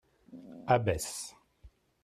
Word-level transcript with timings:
Abbesse 0.73 1.27